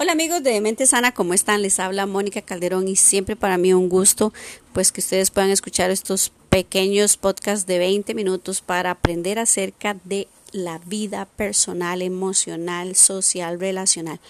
Hola 0.00 0.12
amigos 0.12 0.44
de 0.44 0.60
Mente 0.60 0.86
Sana, 0.86 1.10
¿cómo 1.10 1.34
están? 1.34 1.60
Les 1.60 1.80
habla 1.80 2.06
Mónica 2.06 2.40
Calderón 2.40 2.86
y 2.86 2.94
siempre 2.94 3.34
para 3.34 3.58
mí 3.58 3.74
un 3.74 3.88
gusto 3.88 4.32
pues 4.72 4.92
que 4.92 5.00
ustedes 5.00 5.32
puedan 5.32 5.50
escuchar 5.50 5.90
estos 5.90 6.30
pequeños 6.50 7.16
podcasts 7.16 7.66
de 7.66 7.80
20 7.80 8.14
minutos 8.14 8.60
para 8.60 8.92
aprender 8.92 9.40
acerca 9.40 9.96
de 10.04 10.28
la 10.52 10.78
vida 10.78 11.24
personal, 11.24 12.00
emocional, 12.00 12.94
social, 12.94 13.58
relacional. 13.58 14.20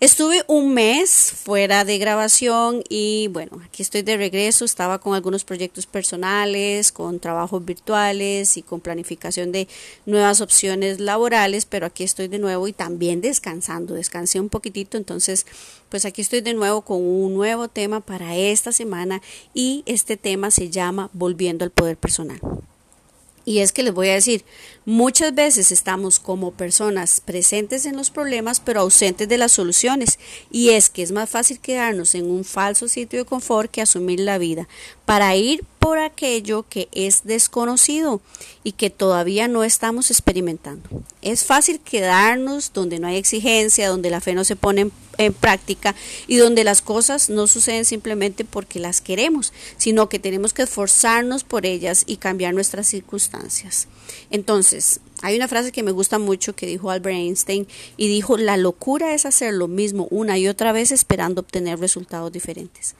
Estuve 0.00 0.42
un 0.46 0.72
mes 0.72 1.30
fuera 1.30 1.84
de 1.84 1.98
grabación 1.98 2.82
y 2.88 3.28
bueno, 3.28 3.60
aquí 3.62 3.82
estoy 3.82 4.00
de 4.00 4.16
regreso. 4.16 4.64
Estaba 4.64 4.98
con 4.98 5.14
algunos 5.14 5.44
proyectos 5.44 5.84
personales, 5.84 6.90
con 6.90 7.20
trabajos 7.20 7.62
virtuales 7.62 8.56
y 8.56 8.62
con 8.62 8.80
planificación 8.80 9.52
de 9.52 9.68
nuevas 10.06 10.40
opciones 10.40 11.00
laborales, 11.00 11.66
pero 11.66 11.84
aquí 11.84 12.02
estoy 12.02 12.28
de 12.28 12.38
nuevo 12.38 12.66
y 12.66 12.72
también 12.72 13.20
descansando. 13.20 13.92
Descansé 13.92 14.40
un 14.40 14.48
poquitito, 14.48 14.96
entonces 14.96 15.44
pues 15.90 16.06
aquí 16.06 16.22
estoy 16.22 16.40
de 16.40 16.54
nuevo 16.54 16.80
con 16.80 17.04
un 17.04 17.34
nuevo 17.34 17.68
tema 17.68 18.00
para 18.00 18.34
esta 18.36 18.72
semana 18.72 19.20
y 19.52 19.82
este 19.84 20.16
tema 20.16 20.50
se 20.50 20.70
llama 20.70 21.10
Volviendo 21.12 21.62
al 21.62 21.72
Poder 21.72 21.98
Personal. 21.98 22.40
Y 23.44 23.60
es 23.60 23.72
que 23.72 23.82
les 23.82 23.94
voy 23.94 24.08
a 24.08 24.14
decir, 24.14 24.44
muchas 24.84 25.34
veces 25.34 25.72
estamos 25.72 26.20
como 26.20 26.52
personas 26.52 27.20
presentes 27.20 27.86
en 27.86 27.96
los 27.96 28.10
problemas 28.10 28.60
pero 28.60 28.80
ausentes 28.80 29.28
de 29.28 29.38
las 29.38 29.52
soluciones. 29.52 30.18
Y 30.50 30.70
es 30.70 30.90
que 30.90 31.02
es 31.02 31.12
más 31.12 31.30
fácil 31.30 31.58
quedarnos 31.58 32.14
en 32.14 32.30
un 32.30 32.44
falso 32.44 32.88
sitio 32.88 33.18
de 33.18 33.24
confort 33.24 33.70
que 33.70 33.82
asumir 33.82 34.20
la 34.20 34.38
vida 34.38 34.68
para 35.04 35.34
ir 35.36 35.64
por 35.90 35.98
aquello 35.98 36.64
que 36.68 36.88
es 36.92 37.24
desconocido 37.24 38.20
y 38.62 38.72
que 38.72 38.90
todavía 38.90 39.48
no 39.48 39.64
estamos 39.64 40.12
experimentando. 40.12 40.88
Es 41.20 41.42
fácil 41.42 41.80
quedarnos 41.80 42.72
donde 42.72 43.00
no 43.00 43.08
hay 43.08 43.16
exigencia, 43.16 43.88
donde 43.88 44.08
la 44.08 44.20
fe 44.20 44.34
no 44.34 44.44
se 44.44 44.54
pone 44.54 44.92
en, 45.18 45.32
práctica 45.32 45.96
y 46.28 46.36
donde 46.36 46.62
las 46.62 46.80
cosas 46.80 47.28
no 47.28 47.48
suceden 47.48 47.84
simplemente 47.84 48.44
porque 48.44 48.78
las 48.78 49.00
queremos, 49.00 49.52
sino 49.78 50.08
que 50.08 50.20
tenemos 50.20 50.54
que 50.54 50.62
esforzarnos 50.62 51.42
por 51.42 51.66
ellas 51.66 52.04
y 52.06 52.18
cambiar 52.18 52.54
nuestras 52.54 52.86
circunstancias. 52.86 53.88
Entonces, 54.30 55.00
hay 55.22 55.34
una 55.34 55.48
frase 55.48 55.72
que 55.72 55.82
me 55.82 55.90
gusta 55.90 56.20
mucho 56.20 56.54
que 56.54 56.66
dijo 56.66 56.92
Albert 56.92 57.16
Einstein 57.16 57.66
y 57.96 58.06
dijo, 58.06 58.36
la 58.36 58.56
locura 58.56 59.12
es 59.12 59.26
hacer 59.26 59.54
lo 59.54 59.66
mismo 59.66 60.06
una 60.12 60.38
y 60.38 60.46
otra 60.46 60.70
vez 60.70 60.92
esperando 60.92 61.40
obtener 61.40 61.80
resultados 61.80 62.30
diferentes. 62.30 62.94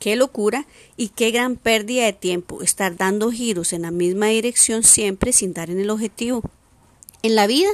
Qué 0.00 0.16
locura 0.16 0.66
y 0.96 1.08
qué 1.08 1.30
gran 1.30 1.56
pérdida 1.56 2.06
de 2.06 2.14
tiempo 2.14 2.62
estar 2.62 2.96
dando 2.96 3.30
giros 3.30 3.74
en 3.74 3.82
la 3.82 3.90
misma 3.90 4.26
dirección 4.28 4.82
siempre 4.82 5.32
sin 5.34 5.52
dar 5.52 5.68
en 5.68 5.78
el 5.78 5.90
objetivo. 5.90 6.42
En 7.22 7.34
la 7.34 7.46
vida 7.46 7.68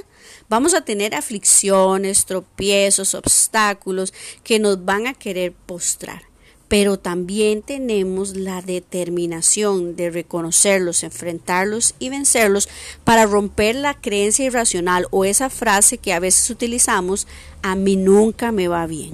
vamos 0.49 0.75
a 0.75 0.81
tener 0.81 1.15
aflicciones, 1.15 2.27
tropiezos, 2.27 3.15
obstáculos 3.15 4.13
que 4.43 4.59
nos 4.59 4.85
van 4.85 5.07
a 5.07 5.15
querer 5.15 5.53
postrar, 5.53 6.23
pero 6.67 6.99
también 6.99 7.63
tenemos 7.63 8.37
la 8.37 8.61
determinación 8.61 9.95
de 9.95 10.11
reconocerlos, 10.11 11.05
enfrentarlos 11.05 11.95
y 12.01 12.09
vencerlos 12.09 12.69
para 13.05 13.27
romper 13.27 13.77
la 13.77 13.95
creencia 13.95 14.47
irracional 14.47 15.07
o 15.13 15.25
esa 15.25 15.49
frase 15.49 15.99
que 15.99 16.13
a 16.13 16.19
veces 16.19 16.51
utilizamos, 16.51 17.29
a 17.63 17.77
mí 17.77 17.95
nunca 17.95 18.51
me 18.51 18.67
va 18.67 18.85
bien. 18.89 19.13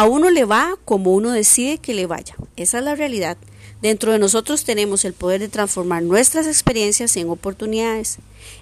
A 0.00 0.06
uno 0.06 0.30
le 0.30 0.46
va 0.46 0.78
como 0.86 1.12
uno 1.12 1.30
decide 1.30 1.76
que 1.76 1.92
le 1.92 2.06
vaya. 2.06 2.34
Esa 2.56 2.78
es 2.78 2.84
la 2.84 2.94
realidad. 2.94 3.36
Dentro 3.82 4.12
de 4.12 4.18
nosotros 4.18 4.64
tenemos 4.64 5.04
el 5.04 5.12
poder 5.12 5.42
de 5.42 5.50
transformar 5.50 6.02
nuestras 6.02 6.46
experiencias 6.46 7.14
en 7.18 7.28
oportunidades. 7.28 8.16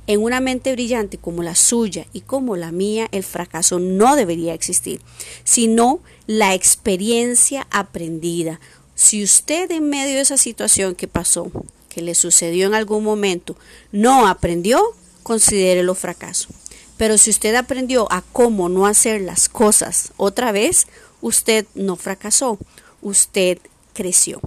En 0.08 0.20
una 0.20 0.40
mente 0.40 0.72
brillante 0.72 1.16
como 1.16 1.44
la 1.44 1.54
suya 1.54 2.08
y 2.12 2.22
como 2.22 2.56
la 2.56 2.72
mía, 2.72 3.06
el 3.12 3.22
fracaso 3.22 3.78
no 3.78 4.16
debería 4.16 4.52
existir, 4.52 5.00
sino 5.44 6.00
la 6.26 6.54
experiencia 6.54 7.68
aprendida. 7.70 8.58
Si 8.96 9.22
usted 9.22 9.70
en 9.70 9.88
medio 9.88 10.16
de 10.16 10.22
esa 10.22 10.38
situación 10.38 10.96
que 10.96 11.06
pasó, 11.06 11.52
que 11.88 12.02
le 12.02 12.16
sucedió 12.16 12.66
en 12.66 12.74
algún 12.74 13.04
momento, 13.04 13.54
no 13.92 14.26
aprendió, 14.26 14.82
considérelo 15.22 15.94
fracaso. 15.94 16.48
Pero 16.96 17.16
si 17.16 17.30
usted 17.30 17.54
aprendió 17.54 18.10
a 18.10 18.22
cómo 18.22 18.68
no 18.68 18.86
hacer 18.86 19.20
las 19.20 19.48
cosas 19.48 20.10
otra 20.16 20.50
vez, 20.50 20.88
usted 21.20 21.66
no 21.74 21.96
fracasó, 21.96 22.58
usted 23.02 23.58
creció. 23.94 24.40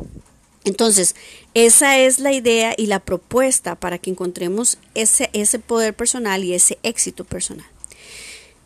Entonces, 0.63 1.15
esa 1.53 1.97
es 1.97 2.19
la 2.19 2.33
idea 2.33 2.75
y 2.77 2.85
la 2.85 2.99
propuesta 2.99 3.75
para 3.75 3.97
que 3.97 4.11
encontremos 4.11 4.77
ese, 4.93 5.29
ese 5.33 5.59
poder 5.59 5.95
personal 5.95 6.43
y 6.43 6.53
ese 6.53 6.77
éxito 6.83 7.23
personal. 7.23 7.65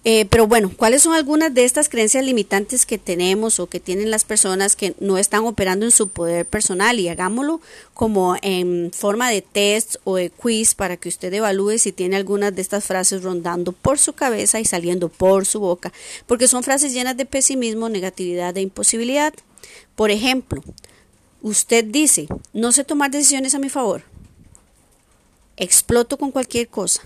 Eh, 0.08 0.28
pero 0.28 0.46
bueno, 0.46 0.72
¿cuáles 0.78 1.02
son 1.02 1.16
algunas 1.16 1.52
de 1.52 1.66
estas 1.66 1.90
creencias 1.90 2.24
limitantes 2.24 2.86
que 2.86 3.00
tenemos 3.00 3.60
o 3.60 3.66
que 3.66 3.80
tienen 3.80 4.12
las 4.12 4.24
personas 4.24 4.76
que 4.76 4.94
no 5.00 5.18
están 5.18 5.46
operando 5.46 5.84
en 5.84 5.92
su 5.92 6.10
poder 6.10 6.46
personal? 6.46 7.00
Y 7.00 7.10
hagámoslo 7.10 7.60
como 7.96 8.36
en 8.44 8.92
forma 8.94 9.32
de 9.32 9.42
test 9.42 9.96
o 10.04 10.18
de 10.18 10.30
quiz 10.30 10.76
para 10.76 10.96
que 10.96 11.10
usted 11.10 11.34
evalúe 11.34 11.80
si 11.80 11.92
tiene 11.92 12.18
algunas 12.18 12.56
de 12.56 12.62
estas 12.62 12.86
frases 12.86 13.24
rondando 13.24 13.72
por 13.72 13.98
su 13.98 14.14
cabeza 14.14 14.60
y 14.60 14.66
saliendo 14.66 15.10
por 15.10 15.48
su 15.48 15.60
boca, 15.60 15.92
porque 16.28 16.48
son 16.48 16.62
frases 16.62 16.94
llenas 16.94 17.18
de 17.18 17.26
pesimismo, 17.26 17.90
negatividad 17.90 18.56
e 18.58 18.62
imposibilidad. 18.62 19.34
Por 19.96 20.12
ejemplo, 20.12 20.64
usted 21.42 21.84
dice, 21.84 22.28
no 22.54 22.72
sé 22.72 22.84
tomar 22.84 23.10
decisiones 23.10 23.56
a 23.56 23.60
mi 23.60 23.70
favor, 23.70 24.04
exploto 25.58 26.20
con 26.20 26.30
cualquier 26.30 26.68
cosa, 26.68 27.02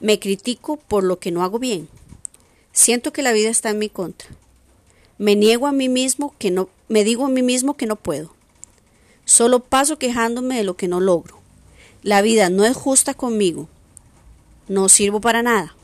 me 0.00 0.18
critico 0.18 0.76
por 0.76 1.04
lo 1.04 1.18
que 1.18 1.30
no 1.30 1.42
hago 1.42 1.58
bien. 1.58 1.88
Siento 2.72 3.12
que 3.12 3.22
la 3.22 3.32
vida 3.32 3.50
está 3.50 3.70
en 3.70 3.78
mi 3.78 3.88
contra. 3.88 4.28
Me 5.18 5.36
niego 5.36 5.66
a 5.66 5.72
mí 5.72 5.88
mismo 5.88 6.34
que 6.38 6.50
no, 6.50 6.68
me 6.88 7.04
digo 7.04 7.26
a 7.26 7.28
mí 7.28 7.42
mismo 7.42 7.76
que 7.76 7.86
no 7.86 7.96
puedo. 7.96 8.34
Solo 9.24 9.60
paso 9.60 9.98
quejándome 9.98 10.56
de 10.56 10.64
lo 10.64 10.76
que 10.76 10.88
no 10.88 11.00
logro. 11.00 11.40
La 12.02 12.20
vida 12.20 12.50
no 12.50 12.64
es 12.64 12.76
justa 12.76 13.14
conmigo. 13.14 13.68
No 14.68 14.88
sirvo 14.88 15.20
para 15.20 15.42
nada. 15.42 15.74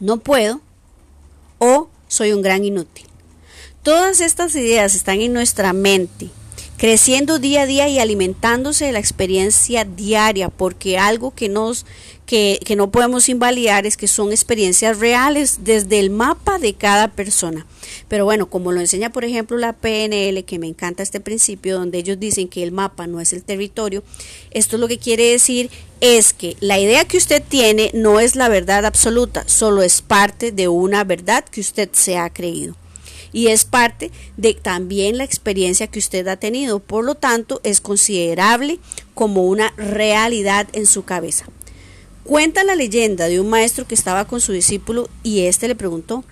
No 0.00 0.18
puedo 0.18 0.60
o 1.58 1.88
soy 2.08 2.32
un 2.32 2.42
gran 2.42 2.64
inútil. 2.64 3.06
Todas 3.82 4.20
estas 4.20 4.54
ideas 4.54 4.94
están 4.94 5.20
en 5.20 5.32
nuestra 5.32 5.72
mente 5.72 6.30
creciendo 6.82 7.38
día 7.38 7.62
a 7.62 7.66
día 7.66 7.88
y 7.88 8.00
alimentándose 8.00 8.86
de 8.86 8.90
la 8.90 8.98
experiencia 8.98 9.84
diaria, 9.84 10.48
porque 10.48 10.98
algo 10.98 11.32
que, 11.32 11.48
nos, 11.48 11.86
que, 12.26 12.58
que 12.64 12.74
no 12.74 12.90
podemos 12.90 13.28
invalidar 13.28 13.86
es 13.86 13.96
que 13.96 14.08
son 14.08 14.32
experiencias 14.32 14.98
reales 14.98 15.58
desde 15.62 16.00
el 16.00 16.10
mapa 16.10 16.58
de 16.58 16.74
cada 16.74 17.06
persona. 17.06 17.66
Pero 18.08 18.24
bueno, 18.24 18.50
como 18.50 18.72
lo 18.72 18.80
enseña 18.80 19.12
por 19.12 19.24
ejemplo 19.24 19.58
la 19.58 19.74
PNL, 19.74 20.44
que 20.44 20.58
me 20.58 20.66
encanta 20.66 21.04
este 21.04 21.20
principio, 21.20 21.78
donde 21.78 21.98
ellos 21.98 22.18
dicen 22.18 22.48
que 22.48 22.64
el 22.64 22.72
mapa 22.72 23.06
no 23.06 23.20
es 23.20 23.32
el 23.32 23.44
territorio, 23.44 24.02
esto 24.50 24.76
lo 24.76 24.88
que 24.88 24.98
quiere 24.98 25.30
decir 25.30 25.70
es 26.00 26.32
que 26.32 26.56
la 26.58 26.80
idea 26.80 27.04
que 27.04 27.16
usted 27.16 27.44
tiene 27.48 27.92
no 27.94 28.18
es 28.18 28.34
la 28.34 28.48
verdad 28.48 28.86
absoluta, 28.86 29.44
solo 29.46 29.82
es 29.82 30.02
parte 30.02 30.50
de 30.50 30.66
una 30.66 31.04
verdad 31.04 31.44
que 31.44 31.60
usted 31.60 31.90
se 31.92 32.18
ha 32.18 32.28
creído 32.28 32.74
y 33.32 33.48
es 33.48 33.64
parte 33.64 34.10
de 34.36 34.54
también 34.54 35.18
la 35.18 35.24
experiencia 35.24 35.86
que 35.86 35.98
usted 35.98 36.26
ha 36.28 36.36
tenido. 36.36 36.78
Por 36.78 37.04
lo 37.04 37.14
tanto, 37.14 37.60
es 37.64 37.80
considerable 37.80 38.78
como 39.14 39.44
una 39.44 39.72
realidad 39.76 40.68
en 40.72 40.86
su 40.86 41.04
cabeza. 41.04 41.46
Cuenta 42.24 42.64
la 42.64 42.76
leyenda 42.76 43.26
de 43.26 43.40
un 43.40 43.48
maestro 43.48 43.86
que 43.86 43.94
estaba 43.94 44.26
con 44.26 44.40
su 44.40 44.52
discípulo 44.52 45.08
y 45.22 45.40
éste 45.40 45.66
le 45.68 45.74
preguntó, 45.74 46.24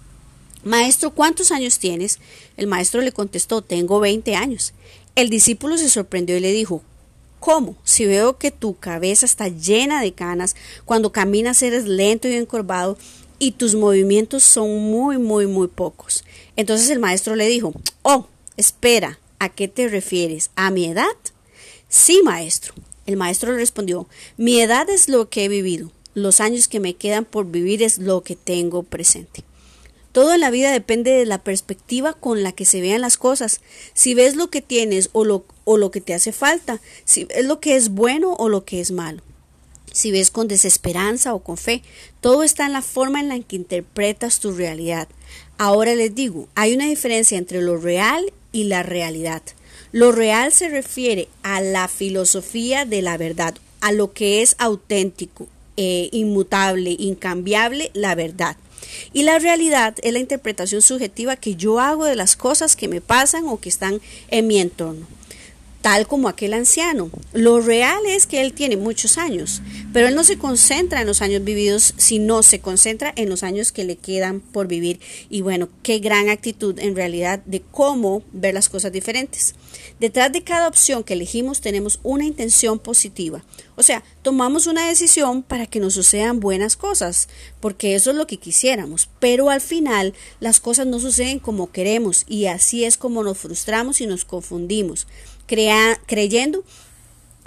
Maestro, 0.62 1.11
¿cuántos 1.12 1.53
años 1.53 1.78
tienes? 1.78 2.19
El 2.56 2.66
maestro 2.66 3.00
le 3.00 3.12
contestó, 3.12 3.62
tengo 3.62 3.99
20 3.99 4.37
años. 4.37 4.75
El 5.15 5.31
discípulo 5.31 5.78
se 5.78 5.88
sorprendió 5.88 6.37
y 6.37 6.41
le 6.41 6.53
dijo, 6.53 6.82
¿Cómo? 7.41 7.75
Si 7.84 8.05
veo 8.05 8.37
que 8.37 8.50
tu 8.50 8.77
cabeza 8.78 9.25
está 9.25 9.49
llena 9.49 10.03
de 10.03 10.12
canas, 10.12 10.55
cuando 10.84 11.11
caminas 11.11 11.62
eres 11.62 11.87
lento 11.87 12.28
y 12.28 12.34
encorvado 12.34 12.99
y 13.41 13.53
tus 13.53 13.75
movimientos 13.75 14.45
son 14.45 14.78
muy, 14.91 15.19
muy, 15.19 15.49
muy 15.49 15.67
pocos. 15.67 16.25
Entonces 16.56 16.91
el 16.91 17.00
maestro 17.00 17.35
le 17.35 17.49
dijo, 17.49 17.73
oh, 18.03 18.29
espera, 18.56 19.19
¿a 19.41 19.49
qué 19.49 19.67
te 19.67 19.88
refieres? 19.88 20.50
¿A 20.55 20.70
mi 20.70 20.85
edad? 20.85 21.17
Sí, 21.88 22.20
maestro. 22.23 22.75
El 23.06 23.17
maestro 23.17 23.50
le 23.50 23.59
respondió, 23.59 24.06
mi 24.37 24.61
edad 24.61 24.88
es 24.91 25.09
lo 25.09 25.31
que 25.31 25.47
he 25.47 25.49
vivido, 25.49 25.91
los 26.14 26.41
años 26.41 26.69
que 26.69 26.79
me 26.79 26.94
quedan 26.94 27.25
por 27.25 27.47
vivir 27.50 27.82
es 27.82 27.99
lo 27.99 28.23
que 28.23 28.37
tengo 28.37 28.82
presente. 28.85 29.43
Todo 30.12 30.35
en 30.35 30.41
la 30.41 30.50
vida 30.50 30.70
depende 30.70 31.12
de 31.12 31.25
la 31.25 31.43
perspectiva 31.43 32.12
con 32.12 32.43
la 32.43 32.53
que 32.53 32.67
se 32.67 32.81
vean 32.81 33.00
las 33.00 33.17
cosas. 33.17 33.62
Si 33.94 34.12
ves 34.12 34.37
lo 34.37 34.50
que 34.50 34.61
tienes 34.61 35.09
o 35.12 35.25
lo, 35.25 35.44
o 35.64 35.79
lo 35.79 35.91
que 35.91 36.00
te 36.00 36.14
hace 36.14 36.32
falta, 36.32 36.81
si 37.05 37.25
ves 37.25 37.44
lo 37.47 37.59
que 37.59 37.76
es 37.76 37.88
bueno 37.88 38.35
o 38.35 38.49
lo 38.49 38.64
que 38.64 38.81
es 38.81 38.91
malo 38.91 39.23
si 39.92 40.10
ves 40.10 40.31
con 40.31 40.48
desesperanza 40.48 41.34
o 41.34 41.40
con 41.40 41.56
fe, 41.56 41.82
todo 42.20 42.42
está 42.42 42.66
en 42.66 42.72
la 42.72 42.82
forma 42.82 43.20
en 43.20 43.28
la 43.28 43.40
que 43.40 43.56
interpretas 43.56 44.40
tu 44.40 44.52
realidad. 44.52 45.08
Ahora 45.58 45.94
les 45.94 46.14
digo, 46.14 46.48
hay 46.54 46.75
una 46.75 46.87
diferencia 46.87 47.38
entre 47.38 47.60
lo 47.60 47.76
real 47.76 48.32
y 48.52 48.64
la 48.64 48.82
realidad. 48.82 49.42
Lo 49.92 50.12
real 50.12 50.52
se 50.52 50.69
refiere 50.69 51.28
a 51.42 51.60
la 51.60 51.88
filosofía 51.88 52.84
de 52.84 53.02
la 53.02 53.16
verdad, 53.16 53.54
a 53.81 53.92
lo 53.92 54.12
que 54.12 54.42
es 54.42 54.54
auténtico, 54.58 55.48
eh, 55.76 56.08
inmutable, 56.12 56.96
incambiable, 56.98 57.90
la 57.94 58.14
verdad. 58.14 58.56
Y 59.12 59.25
la 59.25 59.38
realidad 59.38 59.96
es 60.02 60.12
la 60.12 60.19
interpretación 60.19 60.82
subjetiva 60.82 61.37
que 61.37 61.56
yo 61.56 61.81
hago 61.81 62.04
de 62.04 62.16
las 62.16 62.37
cosas 62.37 62.76
que 62.76 62.88
me 62.88 63.00
pasan 63.00 63.46
o 63.46 63.60
que 63.60 63.69
están 63.69 64.00
en 64.28 64.46
mi 64.46 64.58
entorno 64.58 65.06
tal 65.81 66.06
como 66.06 66.29
aquel 66.29 66.55
anciano. 66.55 67.11
Lo 67.32 67.61
real 67.61 68.00
es 68.06 68.27
que 68.27 68.43
él 68.43 68.53
tiene 68.53 68.77
muchos 68.77 69.19
años, 69.19 69.62
pero 69.93 70.09
él 70.09 70.15
no 70.15 70.25
se 70.25 70.38
concentra 70.38 71.00
en 71.00 71.06
los 71.06 71.23
años 71.23 71.43
vividos, 71.43 71.94
sino 71.97 72.43
se 72.43 72.61
concentra 72.61 73.12
en 73.17 73.29
los 73.29 73.43
años 73.43 73.73
que 73.73 73.85
le 73.85 73.97
quedan 73.97 74.41
por 74.41 74.67
vivir. 74.67 75.00
Y 75.31 75.41
bueno, 75.41 75.69
qué 75.82 75.99
gran 75.99 76.29
actitud 76.29 76.79
en 76.79 76.97
realidad 76.97 77.41
de 77.47 77.62
cómo 77.71 78.23
ver 78.32 78.55
las 78.55 78.69
cosas 78.69 78.93
diferentes. 78.93 79.55
Detrás 79.99 80.32
de 80.32 80.43
cada 80.43 80.69
opción 80.69 81.05
que 81.05 81.15
elegimos 81.15 81.61
tenemos 81.61 82.00
una 82.03 82.25
intención 82.25 82.79
positiva. 82.79 83.43
O 83.76 83.83
sea, 83.83 84.03
tomamos 84.23 84.67
una 84.67 84.88
decisión 84.88 85.43
para 85.43 85.67
que 85.67 85.81
nos 85.81 85.94
sucedan 85.94 86.41
buenas 86.41 86.76
cosas, 86.76 87.29
porque 87.61 87.94
eso 87.94 88.11
es 88.11 88.17
lo 88.17 88.26
que 88.26 88.37
quisiéramos, 88.37 89.09
pero 89.19 89.49
al 89.49 89.61
final 89.61 90.12
las 90.41 90.61
cosas 90.61 90.87
no 90.87 91.00
suceden 91.00 91.38
como 91.38 91.71
queremos 91.73 92.25
y 92.29 92.47
así 92.47 92.85
es 92.85 92.99
como 92.99 93.23
nos 93.23 93.38
frustramos 93.38 94.00
y 94.00 94.06
nos 94.06 94.25
confundimos 94.25 95.06
creyendo 96.06 96.64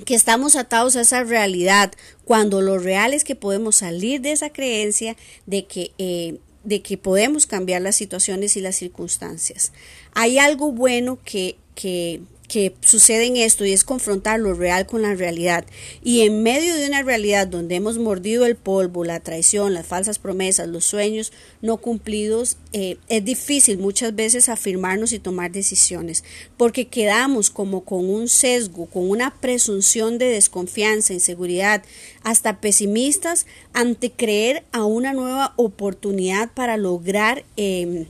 que 0.05 0.15
estamos 0.15 0.55
atados 0.55 0.95
a 0.95 1.01
esa 1.01 1.23
realidad, 1.23 1.91
cuando 2.25 2.61
lo 2.61 2.77
real 2.77 3.13
es 3.13 3.23
que 3.23 3.35
podemos 3.35 3.77
salir 3.77 4.21
de 4.21 4.31
esa 4.31 4.49
creencia 4.49 5.15
de 5.45 5.65
que, 5.65 5.91
eh, 5.97 6.39
de 6.63 6.81
que 6.81 6.97
podemos 6.97 7.45
cambiar 7.45 7.81
las 7.81 7.95
situaciones 7.95 8.57
y 8.57 8.61
las 8.61 8.75
circunstancias. 8.75 9.71
Hay 10.13 10.39
algo 10.39 10.71
bueno 10.71 11.19
que, 11.23 11.57
que, 11.75 12.21
que 12.53 12.75
sucede 12.81 13.25
en 13.25 13.37
esto 13.37 13.65
y 13.65 13.73
es 13.73 13.83
confrontar 13.83 14.39
lo 14.39 14.53
real 14.53 14.85
con 14.85 15.01
la 15.01 15.15
realidad. 15.15 15.65
Y 16.03 16.21
en 16.21 16.43
medio 16.43 16.75
de 16.75 16.85
una 16.85 17.01
realidad 17.01 17.47
donde 17.47 17.73
hemos 17.73 17.97
mordido 17.97 18.45
el 18.45 18.55
polvo, 18.55 19.03
la 19.03 19.21
traición, 19.21 19.73
las 19.73 19.87
falsas 19.87 20.19
promesas, 20.19 20.67
los 20.67 20.85
sueños 20.85 21.33
no 21.63 21.77
cumplidos, 21.77 22.57
eh, 22.71 22.97
es 23.09 23.25
difícil 23.25 23.79
muchas 23.79 24.13
veces 24.13 24.49
afirmarnos 24.49 25.13
y 25.13 25.19
tomar 25.19 25.51
decisiones 25.51 26.23
porque 26.55 26.89
quedamos 26.89 27.49
como 27.49 27.85
con 27.85 28.07
un 28.07 28.27
sesgo, 28.27 28.85
con 28.85 29.09
una 29.09 29.33
presunción 29.39 30.19
de 30.19 30.27
desconfianza, 30.27 31.13
inseguridad, 31.13 31.81
hasta 32.21 32.61
pesimistas 32.61 33.47
ante 33.73 34.11
creer 34.11 34.63
a 34.71 34.85
una 34.85 35.13
nueva 35.13 35.55
oportunidad 35.55 36.51
para 36.53 36.77
lograr 36.77 37.45
eh, 37.57 38.05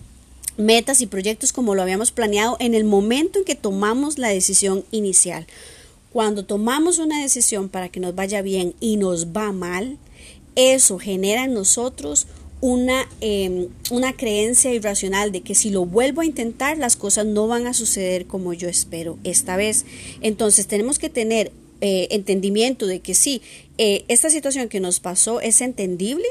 metas 0.57 1.01
y 1.01 1.07
proyectos 1.07 1.53
como 1.53 1.75
lo 1.75 1.81
habíamos 1.81 2.11
planeado 2.11 2.57
en 2.59 2.73
el 2.73 2.83
momento 2.83 3.39
en 3.39 3.45
que 3.45 3.55
tomamos 3.55 4.17
la 4.17 4.29
decisión 4.29 4.85
inicial. 4.91 5.47
Cuando 6.11 6.45
tomamos 6.45 6.99
una 6.99 7.21
decisión 7.21 7.69
para 7.69 7.89
que 7.89 7.99
nos 7.99 8.13
vaya 8.13 8.41
bien 8.41 8.75
y 8.79 8.97
nos 8.97 9.27
va 9.27 9.51
mal, 9.51 9.97
eso 10.55 10.99
genera 10.99 11.45
en 11.45 11.53
nosotros 11.53 12.27
una, 12.61 13.09
em, 13.19 13.67
una 13.91 14.13
creencia 14.13 14.73
irracional 14.73 15.31
de 15.31 15.41
que 15.41 15.55
si 15.55 15.69
lo 15.69 15.85
vuelvo 15.85 16.21
a 16.21 16.25
intentar 16.25 16.77
las 16.77 16.95
cosas 16.95 17.25
no 17.25 17.47
van 17.47 17.67
a 17.67 17.73
suceder 17.73 18.25
como 18.25 18.53
yo 18.53 18.69
espero 18.69 19.17
esta 19.23 19.57
vez. 19.57 19.85
Entonces 20.21 20.67
tenemos 20.67 20.97
que 20.97 21.09
tener 21.09 21.51
eh, 21.81 22.07
entendimiento 22.11 22.87
de 22.87 23.01
que 23.01 23.13
sí, 23.15 23.41
eh, 23.77 24.05
esta 24.07 24.29
situación 24.29 24.69
que 24.69 24.79
nos 24.79 25.01
pasó 25.01 25.41
es 25.41 25.59
entendible, 25.59 26.25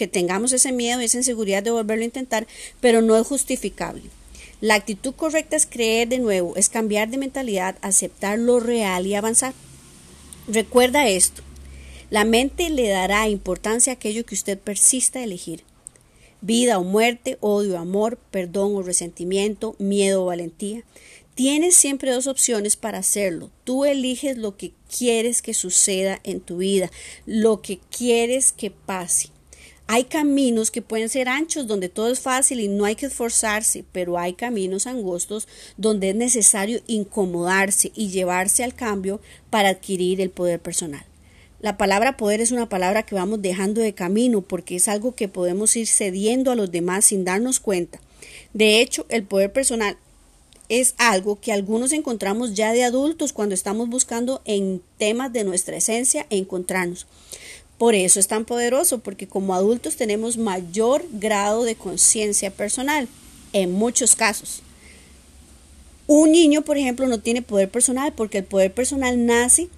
que 0.00 0.08
tengamos 0.08 0.54
ese 0.54 0.72
miedo 0.72 1.02
y 1.02 1.04
esa 1.04 1.18
inseguridad 1.18 1.62
de 1.62 1.72
volverlo 1.72 2.00
a 2.00 2.06
intentar, 2.06 2.46
pero 2.80 3.02
no 3.02 3.18
es 3.18 3.26
justificable. 3.26 4.04
La 4.62 4.74
actitud 4.74 5.12
correcta 5.14 5.56
es 5.56 5.66
creer 5.66 6.08
de 6.08 6.18
nuevo, 6.18 6.56
es 6.56 6.70
cambiar 6.70 7.10
de 7.10 7.18
mentalidad, 7.18 7.76
aceptar 7.82 8.38
lo 8.38 8.60
real 8.60 9.06
y 9.06 9.14
avanzar. 9.14 9.52
Recuerda 10.48 11.06
esto, 11.06 11.42
la 12.08 12.24
mente 12.24 12.70
le 12.70 12.88
dará 12.88 13.28
importancia 13.28 13.92
a 13.92 13.96
aquello 13.96 14.24
que 14.24 14.34
usted 14.34 14.58
persista 14.58 15.18
a 15.18 15.24
elegir. 15.24 15.64
Vida 16.40 16.78
o 16.78 16.82
muerte, 16.82 17.36
odio, 17.40 17.76
amor, 17.76 18.16
perdón 18.30 18.74
o 18.76 18.82
resentimiento, 18.82 19.76
miedo 19.78 20.22
o 20.22 20.26
valentía. 20.26 20.82
Tienes 21.34 21.74
siempre 21.74 22.10
dos 22.10 22.26
opciones 22.26 22.76
para 22.76 22.96
hacerlo. 22.96 23.50
Tú 23.64 23.84
eliges 23.84 24.38
lo 24.38 24.56
que 24.56 24.72
quieres 24.96 25.42
que 25.42 25.52
suceda 25.52 26.20
en 26.24 26.40
tu 26.40 26.56
vida, 26.56 26.90
lo 27.26 27.60
que 27.60 27.80
quieres 27.90 28.52
que 28.52 28.70
pase. 28.70 29.28
Hay 29.92 30.04
caminos 30.04 30.70
que 30.70 30.82
pueden 30.82 31.08
ser 31.08 31.28
anchos 31.28 31.66
donde 31.66 31.88
todo 31.88 32.12
es 32.12 32.20
fácil 32.20 32.60
y 32.60 32.68
no 32.68 32.84
hay 32.84 32.94
que 32.94 33.06
esforzarse, 33.06 33.84
pero 33.90 34.18
hay 34.18 34.34
caminos 34.34 34.86
angostos 34.86 35.48
donde 35.78 36.10
es 36.10 36.14
necesario 36.14 36.80
incomodarse 36.86 37.90
y 37.96 38.08
llevarse 38.08 38.62
al 38.62 38.72
cambio 38.72 39.20
para 39.50 39.70
adquirir 39.70 40.20
el 40.20 40.30
poder 40.30 40.60
personal. 40.60 41.04
La 41.58 41.76
palabra 41.76 42.16
poder 42.16 42.40
es 42.40 42.52
una 42.52 42.68
palabra 42.68 43.02
que 43.02 43.16
vamos 43.16 43.42
dejando 43.42 43.80
de 43.80 43.92
camino 43.92 44.42
porque 44.42 44.76
es 44.76 44.86
algo 44.86 45.16
que 45.16 45.26
podemos 45.26 45.74
ir 45.74 45.88
cediendo 45.88 46.52
a 46.52 46.54
los 46.54 46.70
demás 46.70 47.06
sin 47.06 47.24
darnos 47.24 47.58
cuenta. 47.58 48.00
De 48.54 48.80
hecho, 48.80 49.06
el 49.08 49.24
poder 49.24 49.52
personal 49.52 49.96
es 50.68 50.94
algo 50.98 51.40
que 51.40 51.52
algunos 51.52 51.92
encontramos 51.92 52.54
ya 52.54 52.72
de 52.72 52.84
adultos 52.84 53.32
cuando 53.32 53.56
estamos 53.56 53.88
buscando 53.88 54.40
en 54.44 54.82
temas 54.98 55.32
de 55.32 55.42
nuestra 55.42 55.76
esencia 55.76 56.26
encontrarnos. 56.30 57.08
Por 57.80 57.94
eso 57.94 58.20
es 58.20 58.28
tan 58.28 58.44
poderoso, 58.44 58.98
porque 58.98 59.26
como 59.26 59.54
adultos 59.54 59.96
tenemos 59.96 60.36
mayor 60.36 61.02
grado 61.12 61.62
de 61.64 61.76
conciencia 61.76 62.50
personal, 62.50 63.08
en 63.54 63.72
muchos 63.72 64.14
casos. 64.16 64.60
Un 66.06 66.30
niño, 66.30 66.60
por 66.60 66.76
ejemplo, 66.76 67.06
no 67.06 67.20
tiene 67.20 67.40
poder 67.40 67.70
personal 67.70 68.12
porque 68.12 68.36
el 68.36 68.44
poder 68.44 68.74
personal 68.74 69.24
nace 69.24 69.70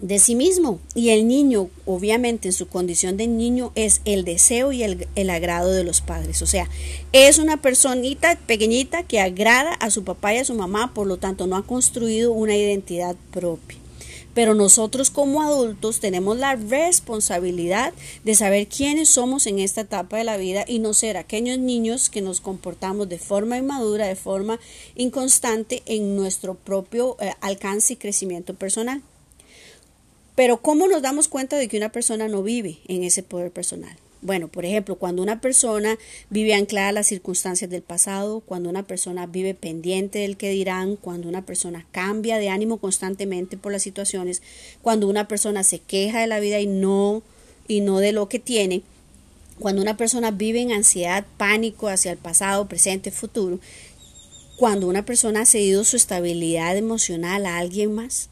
de 0.00 0.18
sí 0.18 0.34
mismo 0.34 0.80
y 0.94 1.10
el 1.10 1.28
niño, 1.28 1.68
obviamente, 1.84 2.48
en 2.48 2.54
su 2.54 2.68
condición 2.68 3.18
de 3.18 3.26
niño 3.26 3.70
es 3.74 4.00
el 4.06 4.24
deseo 4.24 4.72
y 4.72 4.82
el, 4.82 5.06
el 5.14 5.28
agrado 5.28 5.72
de 5.72 5.84
los 5.84 6.00
padres. 6.00 6.40
O 6.40 6.46
sea, 6.46 6.70
es 7.12 7.38
una 7.38 7.60
personita 7.60 8.38
pequeñita 8.46 9.02
que 9.02 9.20
agrada 9.20 9.74
a 9.74 9.90
su 9.90 10.04
papá 10.04 10.32
y 10.32 10.38
a 10.38 10.44
su 10.46 10.54
mamá, 10.54 10.94
por 10.94 11.06
lo 11.06 11.18
tanto 11.18 11.46
no 11.46 11.56
ha 11.56 11.66
construido 11.66 12.32
una 12.32 12.56
identidad 12.56 13.14
propia 13.30 13.76
pero 14.36 14.52
nosotros 14.52 15.08
como 15.08 15.40
adultos 15.40 15.98
tenemos 15.98 16.36
la 16.36 16.56
responsabilidad 16.56 17.94
de 18.22 18.34
saber 18.34 18.68
quiénes 18.68 19.08
somos 19.08 19.46
en 19.46 19.58
esta 19.58 19.80
etapa 19.80 20.18
de 20.18 20.24
la 20.24 20.36
vida 20.36 20.66
y 20.68 20.78
no 20.78 20.92
ser 20.92 21.16
aquellos 21.16 21.58
niños 21.58 22.10
que 22.10 22.20
nos 22.20 22.42
comportamos 22.42 23.08
de 23.08 23.18
forma 23.18 23.56
inmadura, 23.56 24.06
de 24.06 24.14
forma 24.14 24.60
inconstante 24.94 25.82
en 25.86 26.16
nuestro 26.16 26.54
propio 26.54 27.16
eh, 27.18 27.32
alcance 27.40 27.94
y 27.94 27.96
crecimiento 27.96 28.52
personal. 28.52 29.00
Pero 30.34 30.60
¿cómo 30.60 30.86
nos 30.86 31.00
damos 31.00 31.28
cuenta 31.28 31.56
de 31.56 31.66
que 31.66 31.78
una 31.78 31.90
persona 31.90 32.28
no 32.28 32.42
vive 32.42 32.80
en 32.88 33.04
ese 33.04 33.22
poder 33.22 33.50
personal? 33.50 33.96
Bueno, 34.22 34.48
por 34.48 34.64
ejemplo, 34.64 34.96
cuando 34.96 35.22
una 35.22 35.40
persona 35.40 35.98
vive 36.30 36.54
anclada 36.54 36.88
a 36.88 36.92
las 36.92 37.06
circunstancias 37.06 37.70
del 37.70 37.82
pasado, 37.82 38.40
cuando 38.40 38.68
una 38.68 38.82
persona 38.82 39.26
vive 39.26 39.54
pendiente 39.54 40.20
del 40.20 40.36
que 40.36 40.50
dirán, 40.50 40.96
cuando 40.96 41.28
una 41.28 41.44
persona 41.44 41.86
cambia 41.92 42.38
de 42.38 42.48
ánimo 42.48 42.78
constantemente 42.78 43.56
por 43.56 43.72
las 43.72 43.82
situaciones, 43.82 44.42
cuando 44.82 45.06
una 45.06 45.28
persona 45.28 45.62
se 45.62 45.78
queja 45.78 46.20
de 46.20 46.26
la 46.26 46.40
vida 46.40 46.60
y 46.60 46.66
no 46.66 47.22
y 47.68 47.80
no 47.80 47.98
de 47.98 48.12
lo 48.12 48.28
que 48.28 48.38
tiene, 48.38 48.82
cuando 49.58 49.82
una 49.82 49.96
persona 49.96 50.30
vive 50.30 50.60
en 50.60 50.72
ansiedad, 50.72 51.24
pánico 51.36 51.88
hacia 51.88 52.12
el 52.12 52.18
pasado, 52.18 52.68
presente, 52.68 53.10
futuro, 53.10 53.58
cuando 54.56 54.86
una 54.86 55.04
persona 55.04 55.42
ha 55.42 55.46
cedido 55.46 55.84
su 55.84 55.96
estabilidad 55.96 56.76
emocional 56.76 57.46
a 57.46 57.58
alguien 57.58 57.94
más, 57.94 58.30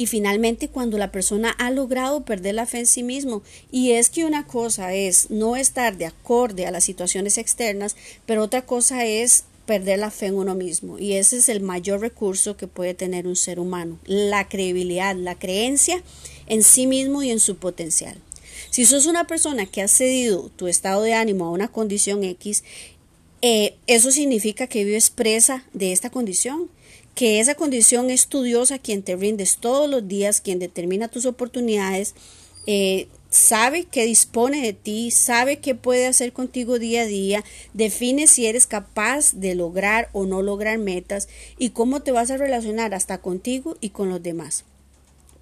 y 0.00 0.06
finalmente 0.06 0.68
cuando 0.68 0.96
la 0.96 1.12
persona 1.12 1.50
ha 1.58 1.70
logrado 1.70 2.24
perder 2.24 2.54
la 2.54 2.64
fe 2.64 2.78
en 2.78 2.86
sí 2.86 3.02
mismo. 3.02 3.42
Y 3.70 3.90
es 3.90 4.08
que 4.08 4.24
una 4.24 4.46
cosa 4.46 4.94
es 4.94 5.28
no 5.28 5.56
estar 5.56 5.98
de 5.98 6.06
acorde 6.06 6.64
a 6.64 6.70
las 6.70 6.84
situaciones 6.84 7.36
externas, 7.36 7.96
pero 8.24 8.42
otra 8.42 8.64
cosa 8.64 9.04
es 9.04 9.44
perder 9.66 9.98
la 9.98 10.10
fe 10.10 10.28
en 10.28 10.36
uno 10.36 10.54
mismo. 10.54 10.98
Y 10.98 11.12
ese 11.12 11.36
es 11.36 11.50
el 11.50 11.60
mayor 11.60 12.00
recurso 12.00 12.56
que 12.56 12.66
puede 12.66 12.94
tener 12.94 13.26
un 13.26 13.36
ser 13.36 13.60
humano, 13.60 13.98
la 14.06 14.48
credibilidad, 14.48 15.14
la 15.14 15.38
creencia 15.38 16.02
en 16.46 16.62
sí 16.62 16.86
mismo 16.86 17.22
y 17.22 17.30
en 17.30 17.38
su 17.38 17.56
potencial. 17.56 18.16
Si 18.70 18.86
sos 18.86 19.04
una 19.04 19.26
persona 19.26 19.66
que 19.66 19.82
ha 19.82 19.88
cedido 19.88 20.50
tu 20.56 20.66
estado 20.66 21.02
de 21.02 21.12
ánimo 21.12 21.44
a 21.44 21.50
una 21.50 21.68
condición 21.68 22.24
X, 22.24 22.64
eh, 23.42 23.74
eso 23.86 24.10
significa 24.10 24.66
que 24.66 24.82
vives 24.82 25.10
presa 25.10 25.62
de 25.74 25.92
esta 25.92 26.08
condición 26.08 26.70
que 27.14 27.40
esa 27.40 27.54
condición 27.54 28.10
estudiosa 28.10 28.78
quien 28.78 29.02
te 29.02 29.16
rindes 29.16 29.58
todos 29.58 29.88
los 29.88 30.06
días, 30.06 30.40
quien 30.40 30.58
determina 30.58 31.08
tus 31.08 31.26
oportunidades, 31.26 32.14
eh, 32.66 33.08
sabe 33.30 33.84
que 33.84 34.04
dispone 34.04 34.60
de 34.60 34.72
ti, 34.72 35.10
sabe 35.10 35.58
qué 35.58 35.74
puede 35.74 36.06
hacer 36.06 36.32
contigo 36.32 36.78
día 36.78 37.02
a 37.02 37.06
día, 37.06 37.44
define 37.74 38.26
si 38.26 38.46
eres 38.46 38.66
capaz 38.66 39.32
de 39.34 39.54
lograr 39.54 40.08
o 40.12 40.26
no 40.26 40.42
lograr 40.42 40.78
metas 40.78 41.28
y 41.58 41.70
cómo 41.70 42.00
te 42.00 42.12
vas 42.12 42.30
a 42.30 42.36
relacionar 42.36 42.94
hasta 42.94 43.18
contigo 43.18 43.76
y 43.80 43.90
con 43.90 44.08
los 44.08 44.22
demás. 44.22 44.64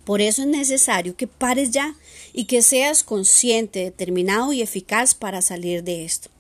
Por 0.05 0.21
eso 0.21 0.43
es 0.43 0.49
necesario 0.49 1.17
que 1.17 1.27
pares 1.27 1.71
ya 1.71 1.95
y 2.33 2.45
que 2.45 2.63
seas 2.63 3.05
consciente, 3.05 3.81
determinado 3.81 4.53
y 4.53 4.63
eficaz 4.63 5.15
para 5.15 5.43
salir 5.43 5.85
de 5.85 6.05
esto. 6.05 6.31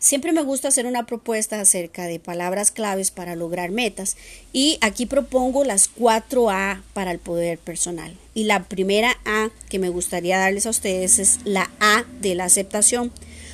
Siempre 0.00 0.32
me 0.32 0.42
gusta 0.42 0.68
hacer 0.68 0.86
una 0.86 1.04
propuesta 1.04 1.60
acerca 1.60 2.06
de 2.06 2.18
palabras 2.18 2.70
claves 2.70 3.10
para 3.10 3.36
lograr 3.36 3.70
metas 3.70 4.16
y 4.50 4.78
aquí 4.80 5.04
propongo 5.04 5.62
las 5.62 5.88
cuatro 5.88 6.48
A 6.48 6.82
para 6.94 7.10
el 7.10 7.18
poder 7.18 7.58
personal. 7.58 8.16
Y 8.32 8.44
la 8.44 8.64
primera 8.64 9.18
A 9.26 9.50
que 9.68 9.78
me 9.78 9.90
gustaría 9.90 10.38
darles 10.38 10.64
a 10.64 10.70
ustedes 10.70 11.18
es 11.18 11.40
la 11.44 11.70
A 11.80 12.06
de 12.22 12.34
la 12.34 12.44
aceptación. 12.44 13.12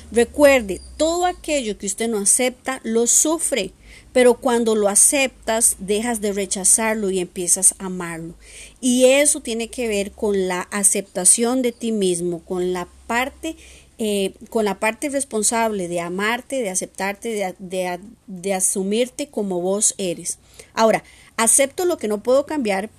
Recuerde, 0.09 0.79
todo 0.95 1.25
aquello 1.25 1.77
que 1.77 1.85
usted 1.85 2.07
no 2.07 2.19
acepta, 2.19 2.79
lo 2.85 3.07
sufre. 3.07 3.73
Pero 4.13 4.35
cuando 4.35 4.73
lo 4.73 4.87
aceptas, 4.87 5.75
dejas 5.79 6.21
de 6.21 6.31
rechazarlo 6.31 7.09
y 7.09 7.19
empiezas 7.19 7.75
a 7.77 7.87
amarlo. 7.87 8.35
Y 8.79 9.05
eso 9.05 9.41
tiene 9.41 9.67
que 9.67 9.89
ver 9.89 10.11
con 10.11 10.47
la 10.47 10.61
aceptación 10.71 11.61
de 11.61 11.73
ti 11.73 11.91
mismo, 11.91 12.39
con 12.39 12.71
la 12.71 12.87
parte, 13.05 13.57
eh, 13.99 14.33
con 14.49 14.65
la 14.65 14.79
parte 14.79 15.09
responsable 15.09 15.87
de 15.87 15.99
amarte, 16.01 16.61
de 16.61 16.69
aceptarte, 16.69 17.55
de, 17.57 17.99
de 18.27 18.53
asumirte 18.53 19.27
como 19.27 19.61
vos 19.61 19.95
eres. 19.97 20.37
Ahora, 20.73 21.03
acepto 21.35 21.85
lo 21.85 21.97
que 21.97 22.07
no 22.07 22.21
puedo 22.21 22.45
cambiar 22.45 22.89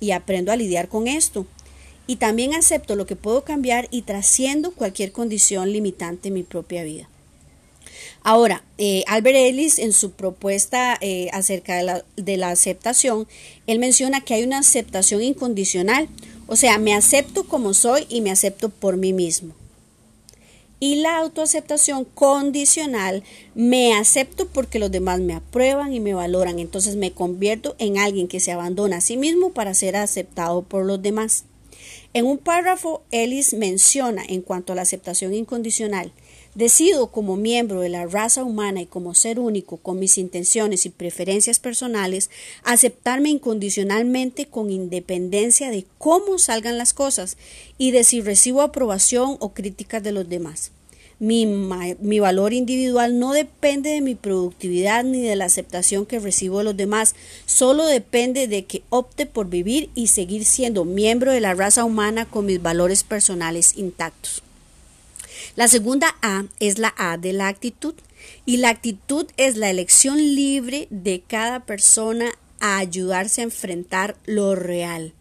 y 0.00 0.12
aprendo 0.12 0.52
a 0.52 0.56
lidiar 0.56 0.88
con 0.88 1.08
esto. 1.08 1.46
Y 2.06 2.16
también 2.16 2.54
acepto 2.54 2.94
lo 2.94 3.06
que 3.06 3.16
puedo 3.16 3.42
cambiar 3.42 3.88
y 3.90 4.02
trasciendo 4.02 4.70
cualquier 4.70 5.12
condición 5.12 5.72
limitante 5.72 6.28
en 6.28 6.34
mi 6.34 6.42
propia 6.44 6.84
vida. 6.84 7.08
Ahora, 8.22 8.64
eh, 8.78 9.04
Albert 9.06 9.36
Ellis 9.36 9.78
en 9.78 9.92
su 9.92 10.12
propuesta 10.12 10.98
eh, 11.00 11.28
acerca 11.32 11.76
de 11.76 11.82
la, 11.82 12.04
de 12.16 12.36
la 12.36 12.50
aceptación, 12.50 13.26
él 13.66 13.78
menciona 13.78 14.20
que 14.20 14.34
hay 14.34 14.44
una 14.44 14.58
aceptación 14.58 15.22
incondicional, 15.22 16.08
o 16.46 16.56
sea, 16.56 16.78
me 16.78 16.94
acepto 16.94 17.44
como 17.44 17.74
soy 17.74 18.06
y 18.08 18.20
me 18.20 18.30
acepto 18.30 18.68
por 18.68 18.96
mí 18.96 19.12
mismo. 19.12 19.54
Y 20.78 20.96
la 20.96 21.16
autoaceptación 21.16 22.04
condicional, 22.04 23.22
me 23.54 23.94
acepto 23.94 24.46
porque 24.46 24.78
los 24.78 24.90
demás 24.90 25.20
me 25.20 25.34
aprueban 25.34 25.94
y 25.94 26.00
me 26.00 26.12
valoran, 26.12 26.58
entonces 26.58 26.96
me 26.96 27.12
convierto 27.12 27.74
en 27.78 27.96
alguien 27.96 28.28
que 28.28 28.40
se 28.40 28.52
abandona 28.52 28.98
a 28.98 29.00
sí 29.00 29.16
mismo 29.16 29.52
para 29.52 29.72
ser 29.72 29.96
aceptado 29.96 30.62
por 30.62 30.84
los 30.84 31.00
demás. 31.00 31.44
En 32.12 32.26
un 32.26 32.38
párrafo, 32.38 33.02
Ellis 33.10 33.54
menciona 33.54 34.22
en 34.28 34.42
cuanto 34.42 34.72
a 34.72 34.76
la 34.76 34.82
aceptación 34.82 35.34
incondicional, 35.34 36.12
Decido 36.56 37.08
como 37.08 37.36
miembro 37.36 37.80
de 37.80 37.90
la 37.90 38.06
raza 38.06 38.42
humana 38.42 38.80
y 38.80 38.86
como 38.86 39.12
ser 39.12 39.38
único 39.38 39.76
con 39.76 39.98
mis 39.98 40.16
intenciones 40.16 40.86
y 40.86 40.88
preferencias 40.88 41.58
personales 41.58 42.30
aceptarme 42.64 43.28
incondicionalmente 43.28 44.46
con 44.46 44.70
independencia 44.70 45.70
de 45.70 45.84
cómo 45.98 46.38
salgan 46.38 46.78
las 46.78 46.94
cosas 46.94 47.36
y 47.76 47.90
de 47.90 48.04
si 48.04 48.22
recibo 48.22 48.62
aprobación 48.62 49.36
o 49.38 49.52
críticas 49.52 50.02
de 50.02 50.12
los 50.12 50.30
demás. 50.30 50.70
Mi, 51.18 51.44
valor 52.20 52.54
individual 52.54 53.18
no 53.18 53.34
depende 53.34 53.90
de 53.90 54.00
mi 54.00 54.14
productividad 54.14 55.04
ni 55.04 55.20
de 55.20 55.36
la 55.36 55.44
aceptación 55.44 56.06
que 56.06 56.20
recibo 56.20 56.58
de 56.58 56.64
los 56.64 56.76
demás, 56.76 57.14
solo 57.44 57.84
depende 57.84 58.48
de 58.48 58.64
que 58.64 58.82
opte 58.88 59.26
por 59.26 59.50
vivir 59.50 59.90
y 59.94 60.06
seguir 60.06 60.46
siendo 60.46 60.86
miembro 60.86 61.32
de 61.32 61.40
la 61.40 61.52
raza 61.52 61.84
humana 61.84 62.24
con 62.24 62.46
mis 62.46 62.62
valores 62.62 63.02
personales 63.02 63.76
intactos. 63.76 64.42
La 65.56 65.68
segunda 65.68 66.14
A 66.20 66.44
es 66.60 66.78
la 66.78 66.94
A 66.98 67.16
de 67.16 67.32
la 67.32 67.48
actitud 67.48 67.94
y 68.44 68.58
la 68.58 68.68
actitud 68.68 69.26
es 69.38 69.56
la 69.56 69.70
elección 69.70 70.18
libre 70.18 70.86
de 70.90 71.22
cada 71.26 71.64
persona 71.64 72.30
a 72.60 72.76
ayudarse 72.76 73.40
a 73.40 73.44
enfrentar 73.44 74.16
lo 74.26 74.54
real. 74.54 75.14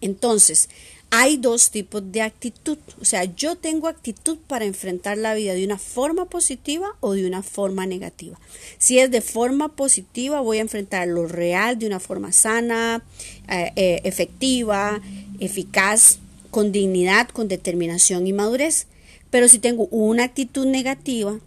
Entonces, 0.00 0.70
hay 1.10 1.36
dos 1.36 1.70
tipos 1.70 2.02
de 2.12 2.22
actitud. 2.22 2.78
O 2.98 3.04
sea, 3.04 3.24
yo 3.24 3.56
tengo 3.56 3.88
actitud 3.88 4.38
para 4.48 4.64
enfrentar 4.64 5.18
la 5.18 5.34
vida 5.34 5.52
de 5.52 5.66
una 5.66 5.78
forma 5.78 6.24
positiva 6.24 6.96
o 7.00 7.12
de 7.12 7.26
una 7.26 7.42
forma 7.42 7.84
negativa. 7.84 8.40
Si 8.78 8.98
es 8.98 9.10
de 9.10 9.20
forma 9.20 9.76
positiva, 9.76 10.40
voy 10.40 10.58
a 10.58 10.62
enfrentar 10.62 11.08
lo 11.08 11.28
real 11.28 11.78
de 11.78 11.86
una 11.86 12.00
forma 12.00 12.32
sana, 12.32 13.04
eh, 13.50 13.70
eh, 13.76 14.00
efectiva, 14.04 15.02
eficaz, 15.40 16.20
con 16.50 16.72
dignidad, 16.72 17.28
con 17.28 17.48
determinación 17.48 18.26
y 18.26 18.32
madurez. 18.32 18.86
Pero 19.34 19.48
si 19.48 19.58
tengo 19.58 19.88
una 19.90 20.22
actitud 20.22 20.64
negativa, 20.64 21.40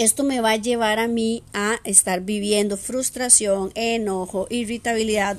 esto 0.00 0.24
me 0.24 0.40
va 0.40 0.52
a 0.52 0.56
llevar 0.56 0.98
a 0.98 1.08
mí 1.08 1.42
a 1.52 1.78
estar 1.84 2.22
viviendo 2.22 2.78
frustración, 2.78 3.70
enojo, 3.74 4.46
irritabilidad, 4.48 5.38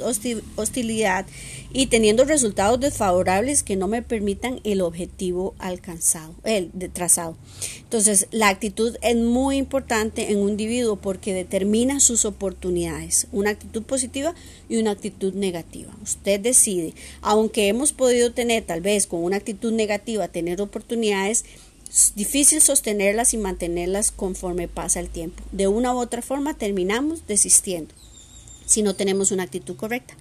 hostilidad 0.56 1.25
y 1.74 1.88
teniendo 1.88 2.25
resultados 2.25 2.80
desfavorables 2.80 3.63
que 3.63 3.75
no 3.75 3.88
me 3.88 4.03
permitan 4.03 4.60
el 4.63 4.82
objetivo 4.82 5.56
alcanzado, 5.58 6.36
el 6.44 6.70
trazado. 6.94 7.38
Entonces, 7.80 8.27
la 8.30 8.50
actitud 8.50 8.98
es 9.01 9.15
muy 9.15 9.58
importante 9.58 10.32
en 10.32 10.38
un 10.38 10.50
individuo 10.50 10.96
porque 10.98 11.34
determina 11.34 12.00
sus 12.00 12.24
oportunidades, 12.25 13.27
una 13.32 13.50
actitud 13.50 13.82
positiva 13.82 14.36
y 14.70 14.77
una 14.77 14.91
actitud 14.91 15.34
negativa. 15.34 15.91
Usted 16.03 16.39
decide, 16.39 16.94
aunque 17.22 17.68
hemos 17.68 17.94
podido 17.94 18.32
tener 18.32 18.63
tal 18.63 18.82
vez 18.82 19.08
con 19.08 19.24
una 19.24 19.38
actitud 19.38 19.72
negativa 19.72 20.27
tener 20.27 20.62
oportunidades, 20.62 21.46
difícil 22.15 22.62
sostenerlas 22.62 23.33
y 23.33 23.38
mantenerlas 23.38 24.12
conforme 24.12 24.67
pasa 24.67 25.00
el 25.00 25.10
tiempo. 25.10 25.43
De 25.51 25.67
una 25.67 25.93
u 25.93 25.98
otra 25.98 26.21
forma 26.21 26.53
terminamos 26.53 27.27
desistiendo 27.27 27.93
si 28.65 28.81
no 28.81 28.95
tenemos 28.95 29.31
una 29.31 29.43
actitud 29.43 29.75
correcta. 29.75 30.15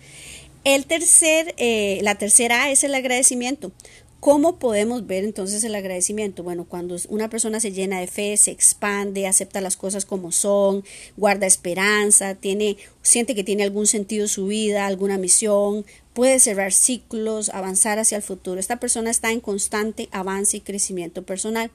El 0.65 0.87
tercer, 0.87 1.55
eh, 1.57 2.01
la 2.03 2.17
tercera 2.17 2.71
es 2.71 2.85
el 2.85 2.95
agradecimiento. 2.95 3.73
¿Cómo 4.19 4.59
podemos 4.59 5.07
ver 5.07 5.25
entonces 5.25 5.65
el 5.65 5.75
agradecimiento? 5.75 6.43
Bueno, 6.43 6.67
cuando 6.67 6.97
una 7.09 7.31
persona 7.31 7.59
se 7.59 7.73
llena 7.73 8.01
de 8.01 8.07
fe, 8.07 8.37
se 8.37 8.51
expande, 8.51 9.27
acepta 9.27 9.63
las 9.63 9.79
cosas 9.79 10.05
como 10.05 10.31
son, 10.31 10.85
guarda 11.17 11.47
esperanza, 11.47 12.35
tiene, 12.35 12.77
siente 13.01 13.35
que 13.35 13.45
tiene 13.45 13.63
algún 13.63 13.87
sentido 13.87 14.29
su 14.29 14.49
vida, 14.49 14.85
alguna 14.85 15.17
misión, 15.17 15.87
puede 16.21 16.39
cerrar 16.39 16.75
ciclos, 16.75 17.49
avanzar 17.49 17.99
hacia 17.99 18.19
el 18.19 18.23
futuro. 18.23 18.61
Esta 18.61 18.79
persona 18.79 19.09
está 19.09 19.33
en 19.33 19.41
constante 19.41 20.11
avance 20.13 20.59
y 20.59 20.61
crecimiento 20.61 21.23
personal. 21.23 21.71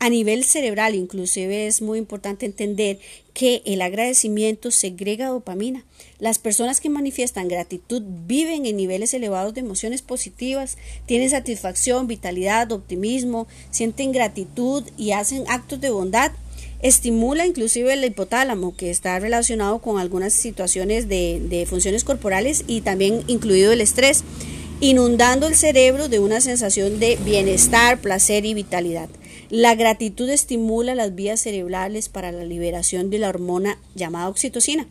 A 0.00 0.10
nivel 0.10 0.42
cerebral, 0.42 0.96
inclusive, 0.96 1.68
es 1.68 1.82
muy 1.82 1.98
importante 1.98 2.46
entender 2.46 2.98
que 3.32 3.62
el 3.64 3.80
agradecimiento 3.82 4.72
segrega 4.72 5.28
dopamina. 5.28 5.84
Las 6.18 6.40
personas 6.40 6.80
que 6.80 6.90
manifiestan 6.90 7.46
gratitud 7.46 8.02
viven 8.26 8.66
en 8.66 8.76
niveles 8.76 9.14
elevados 9.14 9.54
de 9.54 9.60
emociones 9.60 10.02
positivas, 10.02 10.78
tienen 11.06 11.30
satisfacción, 11.30 12.08
vitalidad, 12.08 12.72
optimismo, 12.72 13.46
sienten 13.70 14.10
gratitud 14.10 14.82
y 14.96 15.12
hacen 15.12 15.44
actos 15.46 15.80
de 15.80 15.90
bondad. 15.90 16.32
Estimula 16.82 17.46
inclusive 17.46 17.94
el 17.94 18.04
hipotálamo, 18.04 18.76
que 18.76 18.90
está 18.90 19.18
relacionado 19.18 19.80
con 19.80 19.98
algunas 19.98 20.32
situaciones 20.32 21.08
de, 21.08 21.66
funciones 21.68 22.04
corporales 22.04 22.64
y 22.66 22.82
también 22.82 23.22
incluido 23.26 23.72
el 23.72 23.80
estrés, 23.80 24.24
inundando 24.80 25.46
el 25.48 25.56
cerebro 25.56 26.08
de 26.08 26.18
una 26.18 26.40
sensación 26.40 27.00
de 27.00 27.16
bienestar, 27.24 28.00
placer 28.00 28.44
y 28.44 28.54
vitalidad. 28.54 29.08
La 29.48 29.74
gratitud 29.74 30.28
estimula 30.28 30.94
las 30.94 31.14
vías 31.14 31.40
cerebrales 31.40 32.08
para 32.08 32.30
la 32.32 32.44
liberación 32.44 33.10
de 33.10 33.18
la 33.18 33.28
hormona 33.28 33.78
llamada 33.94 34.28
oxitocina, 34.28 34.86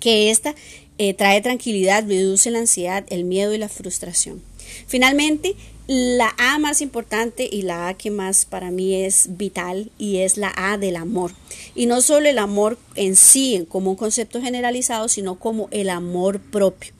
que 0.00 0.30
esta 0.30 0.54
eh, 0.98 1.14
trae 1.14 1.40
tranquilidad, 1.42 2.06
reduce 2.06 2.50
la 2.50 2.60
ansiedad, 2.60 3.04
el 3.08 3.24
miedo 3.24 3.52
y 3.52 3.58
la 3.58 3.68
frustración. 3.68 4.40
Finalmente, 4.86 5.56
la 5.86 6.34
A 6.38 6.58
más 6.58 6.80
importante 6.80 7.48
y 7.50 7.62
la 7.62 7.88
A 7.88 7.94
que 7.94 8.10
más 8.10 8.44
para 8.46 8.70
mí 8.70 8.94
es 8.94 9.36
vital 9.36 9.90
y 9.98 10.18
es 10.18 10.36
la 10.36 10.52
A 10.56 10.78
del 10.78 10.96
amor. 10.96 11.32
Y 11.74 11.86
no 11.86 12.00
solo 12.00 12.28
el 12.28 12.38
amor 12.38 12.78
en 12.94 13.16
sí 13.16 13.66
como 13.68 13.90
un 13.90 13.96
concepto 13.96 14.40
generalizado, 14.40 15.08
sino 15.08 15.38
como 15.38 15.68
el 15.70 15.90
amor 15.90 16.40
propio. 16.40 16.92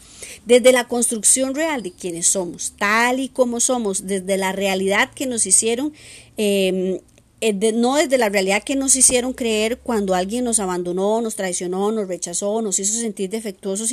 Desde 0.47 0.73
la 0.73 0.89
construcción 0.89 1.55
real 1.55 1.83
de 1.83 1.93
quienes 1.93 2.27
somos, 2.27 2.73
tal 2.77 3.21
y 3.21 3.29
como 3.29 3.61
somos, 3.61 4.07
desde 4.07 4.37
la 4.37 4.53
realidad 4.53 5.11
que 5.15 5.27
nos 5.27 5.47
hicieron 5.47 5.93
Em, 6.37 6.99
eh, 7.41 7.73
no 7.73 7.97
desde 7.97 8.19
la 8.19 8.29
realidad 8.29 8.63
que 8.63 8.77
nos 8.77 8.95
hicieron 8.97 9.33
creer 9.33 9.79
cuando 9.79 10.15
alguien 10.15 10.45
nos 10.45 10.61
abandonó, 10.61 11.21
nos 11.21 11.35
traicionó, 11.35 11.91
nos 11.91 12.09
rechazó, 12.09 12.63
nos 12.63 12.79
hizo 12.79 12.99
sentir 12.99 13.31
defectuosos 13.31 13.93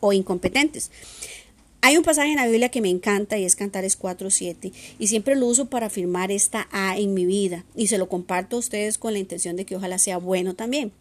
o 0.00 0.12
incompetentes. 0.12 0.90
Hay 1.84 1.96
un 1.96 2.04
pasaje 2.04 2.30
en 2.30 2.36
la 2.36 2.46
Biblia 2.46 2.68
que 2.68 2.80
me 2.80 2.90
encanta 2.90 3.38
y 3.38 3.44
es 3.44 3.56
Cantares 3.56 3.98
4.7 3.98 4.72
y 5.00 5.06
siempre 5.08 5.34
lo 5.34 5.48
uso 5.48 5.66
para 5.68 5.86
afirmar 5.86 6.30
esta 6.30 6.68
A 6.70 6.96
en 6.96 7.12
mi 7.12 7.26
vida 7.26 7.64
y 7.74 7.88
se 7.88 7.98
lo 7.98 8.08
comparto 8.08 8.54
a 8.54 8.60
ustedes 8.60 8.98
con 8.98 9.14
la 9.14 9.18
intención 9.18 9.56
de 9.56 9.64
que 9.64 9.74
ojalá 9.74 9.98
sea 9.98 10.18
bueno 10.18 10.54
también. 10.54 10.92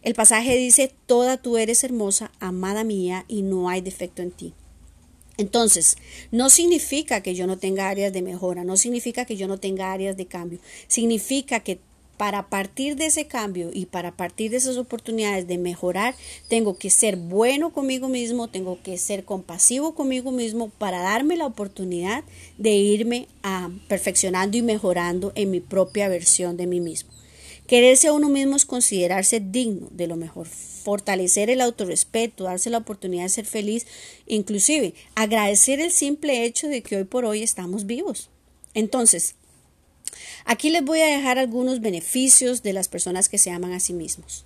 El 0.00 0.14
pasaje 0.14 0.56
dice, 0.56 0.90
Toda 1.04 1.36
tú 1.36 1.58
eres 1.58 1.84
hermosa, 1.84 2.32
amada 2.40 2.82
mía, 2.82 3.26
y 3.28 3.42
no 3.42 3.68
hay 3.68 3.82
defecto 3.82 4.22
en 4.22 4.30
ti. 4.30 4.54
Entonces, 5.36 5.98
no 6.30 6.48
significa 6.48 7.20
que 7.20 7.34
yo 7.34 7.46
no 7.46 7.58
tenga 7.58 7.90
áreas 7.90 8.14
de 8.14 8.22
mejora, 8.22 8.64
no 8.64 8.78
significa 8.78 9.26
que 9.26 9.36
yo 9.36 9.48
no 9.48 9.58
tenga 9.58 9.92
áreas 9.92 10.16
de 10.16 10.24
cambio, 10.24 10.60
significa 10.88 11.60
que 11.60 11.78
para 12.16 12.48
partir 12.48 12.96
de 12.96 13.06
ese 13.06 13.26
cambio 13.26 13.70
y 13.72 13.86
para 13.86 14.12
partir 14.12 14.50
de 14.50 14.58
esas 14.58 14.76
oportunidades 14.76 15.46
de 15.46 15.58
mejorar, 15.58 16.14
tengo 16.48 16.76
que 16.76 16.90
ser 16.90 17.16
bueno 17.16 17.72
conmigo 17.72 18.08
mismo, 18.08 18.48
tengo 18.48 18.78
que 18.82 18.98
ser 18.98 19.24
compasivo 19.24 19.94
conmigo 19.94 20.30
mismo 20.30 20.70
para 20.78 21.02
darme 21.02 21.36
la 21.36 21.46
oportunidad 21.46 22.24
de 22.58 22.72
irme 22.72 23.28
a 23.42 23.70
perfeccionando 23.88 24.56
y 24.56 24.62
mejorando 24.62 25.32
en 25.34 25.50
mi 25.50 25.60
propia 25.60 26.08
versión 26.08 26.56
de 26.56 26.66
mí 26.66 26.80
mismo. 26.80 27.10
Quererse 27.66 28.08
a 28.08 28.12
uno 28.12 28.28
mismo 28.28 28.56
es 28.56 28.66
considerarse 28.66 29.40
digno 29.40 29.88
de 29.92 30.06
lo 30.06 30.16
mejor, 30.16 30.46
fortalecer 30.46 31.48
el 31.48 31.60
autorrespeto, 31.60 32.44
darse 32.44 32.70
la 32.70 32.78
oportunidad 32.78 33.22
de 33.22 33.28
ser 33.30 33.46
feliz, 33.46 33.86
inclusive 34.26 34.94
agradecer 35.14 35.80
el 35.80 35.90
simple 35.90 36.44
hecho 36.44 36.68
de 36.68 36.82
que 36.82 36.96
hoy 36.96 37.04
por 37.04 37.24
hoy 37.24 37.42
estamos 37.42 37.86
vivos. 37.86 38.30
Entonces, 38.74 39.36
Aquí 40.44 40.70
les 40.70 40.84
voy 40.84 41.00
a 41.00 41.06
dejar 41.06 41.38
algunos 41.38 41.80
beneficios 41.80 42.62
de 42.62 42.72
las 42.72 42.88
personas 42.88 43.28
que 43.28 43.38
se 43.38 43.50
aman 43.50 43.72
a 43.72 43.80
sí 43.80 43.92
mismos. 43.92 44.44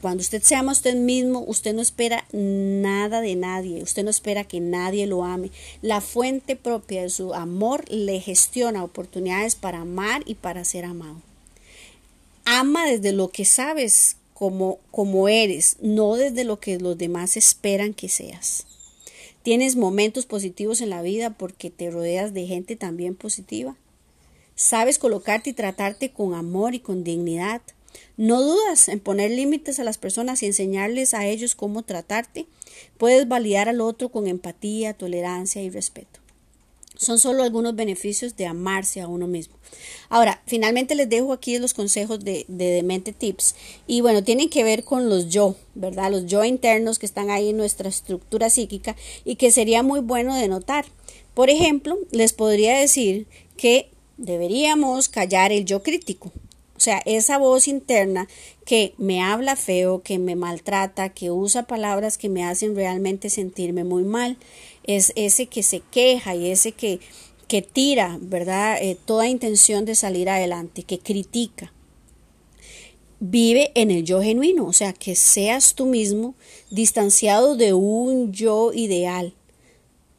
Cuando 0.00 0.20
usted 0.20 0.42
se 0.42 0.54
ama 0.54 0.72
a 0.72 0.74
usted 0.74 0.94
mismo, 0.94 1.40
usted 1.46 1.74
no 1.74 1.80
espera 1.80 2.26
nada 2.32 3.20
de 3.20 3.34
nadie, 3.34 3.82
usted 3.82 4.04
no 4.04 4.10
espera 4.10 4.44
que 4.44 4.60
nadie 4.60 5.06
lo 5.06 5.24
ame. 5.24 5.50
La 5.80 6.00
fuente 6.00 6.54
propia 6.54 7.02
de 7.02 7.10
su 7.10 7.34
amor 7.34 7.90
le 7.90 8.20
gestiona 8.20 8.84
oportunidades 8.84 9.54
para 9.54 9.80
amar 9.80 10.22
y 10.26 10.34
para 10.34 10.64
ser 10.64 10.84
amado. 10.84 11.22
Ama 12.44 12.86
desde 12.86 13.12
lo 13.12 13.30
que 13.30 13.44
sabes 13.44 14.16
como, 14.34 14.78
como 14.90 15.28
eres, 15.28 15.76
no 15.80 16.14
desde 16.16 16.44
lo 16.44 16.60
que 16.60 16.78
los 16.78 16.98
demás 16.98 17.36
esperan 17.36 17.94
que 17.94 18.08
seas. 18.08 18.66
Tienes 19.42 19.76
momentos 19.76 20.26
positivos 20.26 20.82
en 20.82 20.90
la 20.90 21.02
vida 21.02 21.30
porque 21.30 21.70
te 21.70 21.90
rodeas 21.90 22.34
de 22.34 22.46
gente 22.46 22.76
también 22.76 23.14
positiva. 23.14 23.76
Sabes 24.56 24.98
colocarte 24.98 25.50
y 25.50 25.52
tratarte 25.52 26.10
con 26.10 26.34
amor 26.34 26.74
y 26.74 26.80
con 26.80 27.04
dignidad. 27.04 27.60
No 28.16 28.42
dudas 28.42 28.88
en 28.88 29.00
poner 29.00 29.30
límites 29.30 29.78
a 29.78 29.84
las 29.84 29.98
personas 29.98 30.42
y 30.42 30.46
enseñarles 30.46 31.12
a 31.12 31.26
ellos 31.26 31.54
cómo 31.54 31.82
tratarte. 31.82 32.46
Puedes 32.96 33.28
validar 33.28 33.68
al 33.68 33.82
otro 33.82 34.08
con 34.08 34.26
empatía, 34.26 34.94
tolerancia 34.94 35.62
y 35.62 35.68
respeto. 35.68 36.20
Son 36.96 37.18
solo 37.18 37.42
algunos 37.42 37.76
beneficios 37.76 38.36
de 38.36 38.46
amarse 38.46 39.02
a 39.02 39.08
uno 39.08 39.26
mismo. 39.26 39.56
Ahora, 40.08 40.42
finalmente 40.46 40.94
les 40.94 41.10
dejo 41.10 41.34
aquí 41.34 41.58
los 41.58 41.74
consejos 41.74 42.24
de, 42.24 42.46
de 42.48 42.70
Demente 42.70 43.12
Tips. 43.12 43.54
Y 43.86 44.00
bueno, 44.00 44.24
tienen 44.24 44.48
que 44.48 44.64
ver 44.64 44.82
con 44.82 45.10
los 45.10 45.28
yo, 45.28 45.56
¿verdad? 45.74 46.10
Los 46.10 46.24
yo 46.24 46.42
internos 46.44 46.98
que 46.98 47.04
están 47.04 47.28
ahí 47.28 47.50
en 47.50 47.58
nuestra 47.58 47.90
estructura 47.90 48.48
psíquica 48.48 48.96
y 49.26 49.36
que 49.36 49.50
sería 49.50 49.82
muy 49.82 50.00
bueno 50.00 50.34
de 50.34 50.48
notar. 50.48 50.86
Por 51.34 51.50
ejemplo, 51.50 51.98
les 52.12 52.32
podría 52.32 52.78
decir 52.78 53.26
que 53.58 53.90
deberíamos 54.16 55.08
callar 55.08 55.52
el 55.52 55.64
yo 55.64 55.82
crítico. 55.82 56.32
O 56.76 56.80
sea, 56.80 57.00
esa 57.06 57.38
voz 57.38 57.68
interna 57.68 58.28
que 58.66 58.94
me 58.98 59.22
habla 59.22 59.56
feo, 59.56 60.02
que 60.02 60.18
me 60.18 60.36
maltrata, 60.36 61.08
que 61.08 61.30
usa 61.30 61.66
palabras 61.66 62.18
que 62.18 62.28
me 62.28 62.44
hacen 62.44 62.76
realmente 62.76 63.30
sentirme 63.30 63.82
muy 63.82 64.04
mal, 64.04 64.36
es 64.84 65.12
ese 65.16 65.46
que 65.46 65.62
se 65.62 65.80
queja 65.80 66.34
y 66.34 66.50
ese 66.50 66.72
que, 66.72 67.00
que 67.48 67.62
tira, 67.62 68.18
¿verdad? 68.20 68.76
Eh, 68.82 68.98
toda 69.06 69.28
intención 69.28 69.86
de 69.86 69.94
salir 69.94 70.28
adelante, 70.28 70.82
que 70.82 70.98
critica. 70.98 71.72
Vive 73.20 73.72
en 73.74 73.90
el 73.90 74.04
yo 74.04 74.20
genuino, 74.20 74.66
o 74.66 74.74
sea, 74.74 74.92
que 74.92 75.16
seas 75.16 75.74
tú 75.74 75.86
mismo 75.86 76.34
distanciado 76.70 77.56
de 77.56 77.72
un 77.72 78.32
yo 78.32 78.74
ideal, 78.74 79.32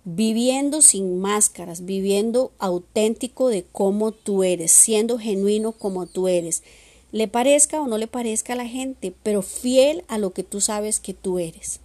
viviendo 0.10 0.82
sin 0.82 1.20
máscaras, 1.20 1.84
viviendo 1.84 2.54
auténtico 2.60 3.50
de 3.50 3.66
cómo 3.70 4.14
tú 4.14 4.46
eres, 4.46 4.72
siendo 4.72 5.20
genuino 5.20 5.74
como 5.74 6.06
tú 6.06 6.30
eres, 6.30 6.64
le 7.12 7.28
parezca 7.28 7.82
o 7.82 7.88
no 7.88 7.98
le 7.98 8.08
parezca 8.08 8.54
a 8.54 8.56
la 8.56 8.66
gente, 8.66 9.14
pero 9.22 9.42
fiel 9.42 10.06
a 10.08 10.18
lo 10.18 10.32
que 10.32 10.44
tú 10.44 10.62
sabes 10.62 11.02
que 11.02 11.14
tú 11.14 11.40
eres. 11.40 11.82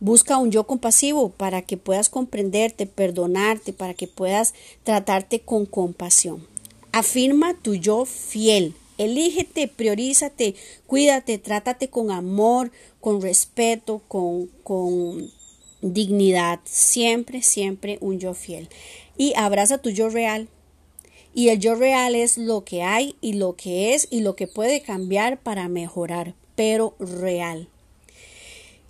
Busca 0.00 0.36
un 0.36 0.50
yo 0.50 0.64
compasivo 0.64 1.30
para 1.30 1.62
que 1.62 1.78
puedas 1.78 2.10
comprenderte, 2.10 2.84
perdonarte, 2.84 3.72
para 3.72 3.94
que 3.94 4.06
puedas 4.06 4.52
tratarte 4.84 5.40
con 5.40 5.64
compasión. 5.64 6.46
Afirma 6.92 7.54
tu 7.54 7.74
yo 7.74 8.04
fiel. 8.04 8.74
Elígete, 8.98 9.66
priorízate, 9.66 10.56
cuídate, 10.86 11.38
trátate 11.38 11.88
con 11.88 12.10
amor, 12.10 12.70
con 13.00 13.22
respeto, 13.22 14.02
con, 14.08 14.48
con 14.62 15.30
dignidad, 15.82 16.60
siempre, 16.64 17.42
siempre 17.42 17.98
un 18.00 18.18
yo 18.18 18.34
fiel. 18.34 18.68
Y 19.16 19.34
abraza 19.36 19.78
tu 19.78 19.90
yo 19.90 20.08
real. 20.08 20.48
Y 21.34 21.48
el 21.48 21.58
yo 21.58 21.74
real 21.74 22.14
es 22.14 22.38
lo 22.38 22.64
que 22.64 22.82
hay 22.82 23.16
y 23.20 23.34
lo 23.34 23.56
que 23.56 23.94
es 23.94 24.08
y 24.10 24.20
lo 24.20 24.36
que 24.36 24.46
puede 24.46 24.82
cambiar 24.82 25.40
para 25.40 25.68
mejorar, 25.68 26.34
pero 26.56 26.94
real. 26.98 27.68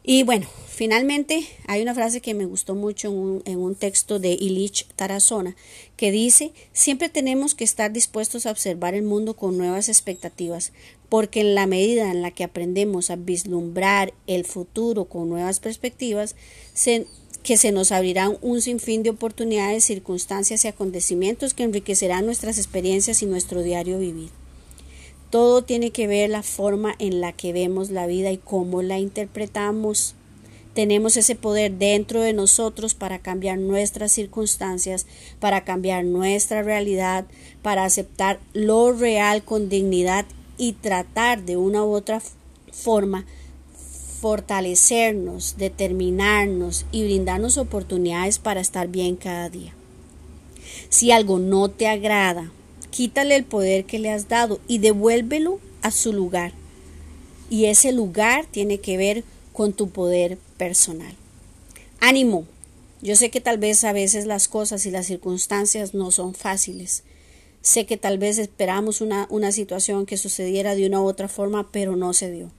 Y 0.04 0.24
bueno, 0.24 0.48
finalmente 0.66 1.46
hay 1.68 1.80
una 1.80 1.94
frase 1.94 2.20
que 2.20 2.34
me 2.34 2.44
gustó 2.44 2.74
mucho 2.74 3.08
en 3.44 3.58
un, 3.58 3.74
texto 3.76 4.18
de 4.18 4.32
Ilich 4.32 4.88
Tarazona 4.96 5.54
que 5.96 6.10
dice, 6.10 6.52
siempre 6.72 7.08
tenemos 7.08 7.54
que 7.54 7.62
estar 7.62 7.92
dispuestos 7.92 8.44
a 8.44 8.50
observar 8.50 8.94
el 8.94 9.04
mundo 9.04 9.34
con 9.34 9.56
nuevas 9.56 9.88
expectativas, 9.88 10.72
porque 11.12 11.42
en 11.42 11.54
la 11.54 11.66
medida 11.66 12.10
en 12.10 12.22
la 12.22 12.30
que 12.30 12.42
aprendemos 12.42 13.10
a 13.10 13.16
vislumbrar 13.16 14.14
el 14.26 14.46
futuro 14.46 15.04
con 15.04 15.28
nuevas 15.28 15.60
perspectivas, 15.60 16.36
que 17.42 17.56
se 17.58 17.70
nos 17.70 17.92
abrirán 17.92 18.38
un 18.40 18.62
sinfín 18.62 19.02
de 19.02 19.10
oportunidades, 19.10 19.84
circunstancias 19.84 20.64
y 20.64 20.68
acontecimientos 20.68 21.52
que 21.52 21.64
enriquecerán 21.64 22.24
nuestras 22.24 22.56
experiencias 22.56 23.22
y 23.22 23.26
nuestro 23.26 23.62
diario 23.62 23.98
vivir. 23.98 24.30
Todo 25.28 25.60
tiene 25.60 25.90
que 25.90 26.06
ver 26.06 26.30
la 26.30 26.42
forma 26.42 26.94
en 26.98 27.20
la 27.20 27.34
que 27.34 27.52
vemos 27.52 27.90
la 27.90 28.06
vida 28.06 28.32
y 28.32 28.38
cómo 28.38 28.80
la 28.80 28.98
interpretamos. 28.98 30.14
Tenemos 30.72 31.18
ese 31.18 31.34
poder 31.34 31.72
dentro 31.72 32.22
de 32.22 32.32
nosotros 32.32 32.94
para 32.94 33.18
cambiar 33.18 33.58
nuestras 33.58 34.12
circunstancias, 34.12 35.04
para 35.40 35.62
cambiar 35.64 36.06
nuestra 36.06 36.62
realidad, 36.62 37.26
para 37.60 37.84
aceptar 37.84 38.40
lo 38.54 38.94
real 38.94 39.44
con 39.44 39.68
dignidad 39.68 40.24
y 40.56 40.74
tratar 40.74 41.44
de 41.44 41.56
una 41.56 41.84
u 41.84 41.92
otra 41.92 42.22
forma 42.72 43.24
fortalecernos, 44.20 45.56
determinarnos 45.56 46.86
y 46.92 47.02
brindarnos 47.02 47.58
oportunidades 47.58 48.38
para 48.38 48.60
estar 48.60 48.86
bien 48.86 49.16
cada 49.16 49.50
día. 49.50 49.74
Si 50.88 51.10
algo 51.10 51.40
no 51.40 51.68
te 51.68 51.88
agrada, 51.88 52.52
quítale 52.90 53.34
el 53.34 53.44
poder 53.44 53.84
que 53.84 53.98
le 53.98 54.12
has 54.12 54.28
dado 54.28 54.60
y 54.68 54.78
devuélvelo 54.78 55.58
a 55.82 55.90
su 55.90 56.12
lugar. 56.12 56.52
Y 57.50 57.64
ese 57.64 57.90
lugar 57.90 58.46
tiene 58.46 58.78
que 58.78 58.96
ver 58.96 59.24
con 59.52 59.72
tu 59.72 59.90
poder 59.90 60.38
personal. 60.56 61.14
Ánimo. 62.00 62.46
Yo 63.02 63.16
sé 63.16 63.30
que 63.30 63.40
tal 63.40 63.58
vez 63.58 63.82
a 63.82 63.92
veces 63.92 64.26
las 64.26 64.46
cosas 64.46 64.86
y 64.86 64.92
las 64.92 65.06
circunstancias 65.06 65.92
no 65.94 66.12
son 66.12 66.34
fáciles. 66.34 67.02
Sé 67.62 67.86
que 67.86 67.96
tal 67.96 68.18
vez 68.18 68.38
esperamos 68.38 69.00
una, 69.00 69.26
una 69.30 69.52
situación 69.52 70.04
que 70.04 70.16
sucediera 70.16 70.74
de 70.74 70.86
una 70.86 71.00
u 71.00 71.06
otra 71.06 71.28
forma, 71.28 71.70
pero 71.70 71.96
no 71.96 72.12
se 72.12 72.30
dio. 72.30 72.50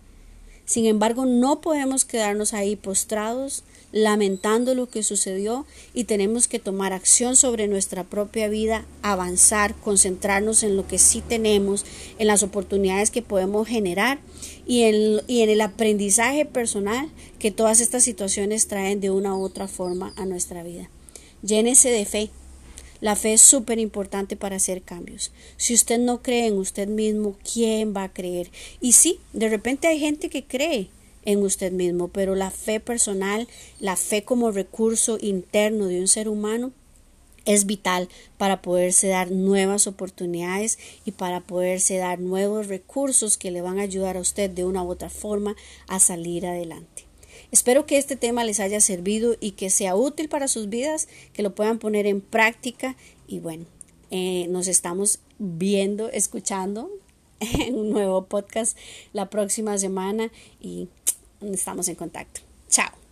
Sin 0.66 0.86
embargo, 0.86 1.26
no 1.26 1.60
podemos 1.60 2.06
quedarnos 2.06 2.54
ahí 2.54 2.78
postrados 2.78 3.64
lamentando 3.92 4.74
lo 4.74 4.90
que 4.90 5.04
sucedió 5.04 5.66
y 5.94 6.06
tenemos 6.06 6.48
que 6.48 6.58
tomar 6.58 6.94
acción 6.94 7.36
sobre 7.36 7.68
nuestra 7.68 8.06
propia 8.06 8.48
vida, 8.48 8.86
avanzar, 9.02 9.76
concentrarnos 9.76 10.64
en 10.64 10.78
lo 10.78 10.88
que 10.88 10.98
sí 10.98 11.22
tenemos, 11.22 11.86
en 12.18 12.28
las 12.28 12.44
oportunidades 12.44 13.12
que 13.12 13.22
podemos 13.22 13.68
generar 13.68 14.20
y 14.66 14.84
en, 14.84 15.22
y 15.28 15.42
en 15.42 15.50
el 15.50 15.62
aprendizaje 15.62 16.46
personal 16.46 17.10
que 17.40 17.52
todas 17.52 17.82
estas 17.82 18.04
situaciones 18.04 18.68
traen 18.68 19.02
de 19.02 19.12
una 19.12 19.36
u 19.36 19.44
otra 19.44 19.68
forma 19.68 20.14
a 20.16 20.26
nuestra 20.26 20.64
vida. 20.64 20.90
Llénese 21.44 21.90
de 21.90 22.06
fe, 22.06 22.30
la 23.04 23.18
fe 23.18 23.34
es 23.34 23.42
súper 23.42 23.80
importante 23.80 24.38
para 24.38 24.56
hacer 24.56 24.82
cambios. 24.82 25.34
Si 25.58 25.74
usted 25.74 26.00
no 26.00 26.22
cree 26.22 26.48
en 26.48 26.58
usted 26.58 26.88
mismo, 26.88 27.36
¿quién 27.44 27.94
va 27.94 28.04
a 28.04 28.14
creer? 28.14 28.50
Y 28.80 28.94
sí, 28.94 29.20
de 29.34 29.50
repente 29.50 29.90
hay 29.90 30.00
gente 30.00 30.30
que 30.30 30.46
cree 30.46 30.88
en 31.26 31.44
usted 31.44 31.74
mismo, 31.74 32.08
pero 32.08 32.34
la 32.34 32.50
fe 32.50 32.80
personal, 32.80 33.50
la 33.82 33.98
fe 33.98 34.24
como 34.24 34.52
recurso 34.52 35.18
interno 35.20 35.88
de 35.88 36.00
un 36.00 36.08
ser 36.08 36.30
humano, 36.30 36.72
es 37.44 37.66
vital 37.66 38.08
para 38.38 38.62
poderse 38.62 39.10
dar 39.10 39.32
nuevas 39.32 39.86
oportunidades 39.86 40.80
y 41.04 41.12
para 41.12 41.42
poderse 41.42 41.98
dar 41.98 42.22
nuevos 42.22 42.68
recursos 42.68 43.36
que 43.36 43.52
le 43.52 43.62
van 43.62 43.80
a 43.80 43.84
ayudar 43.84 44.16
a 44.16 44.22
usted 44.22 44.50
de 44.50 44.64
una 44.64 44.82
u 44.82 44.90
otra 44.90 45.10
forma 45.10 45.58
a 45.90 46.00
salir 46.00 46.46
adelante. 46.46 47.03
Espero 47.54 47.86
que 47.86 48.00
este 48.00 48.16
tema 48.16 48.44
les 48.44 48.60
haya 48.60 48.82
servido 48.82 49.36
y 49.40 49.52
que 49.52 49.70
sea 49.70 49.96
útil 49.96 50.28
para 50.28 50.48
sus 50.48 50.70
vidas, 50.70 51.08
que 51.34 51.44
lo 51.44 51.54
puedan 51.54 51.78
poner 51.78 52.08
en 52.08 52.20
práctica 52.20 52.96
y 53.28 53.42
bueno, 53.42 53.66
eh, 54.10 54.48
nos 54.50 54.68
estamos 54.68 55.20
viendo, 55.38 56.10
escuchando 56.10 56.90
en 57.40 57.76
un 57.76 57.92
nuevo 57.92 58.26
podcast 58.26 58.76
la 59.14 59.30
próxima 59.30 59.78
semana 59.78 60.32
y 60.60 60.90
estamos 61.42 61.88
en 61.90 61.96
contacto. 61.96 62.42
Chao. 62.70 63.03